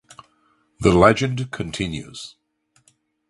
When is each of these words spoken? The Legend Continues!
The 0.79 0.91
Legend 0.95 1.51
Continues! 1.51 2.35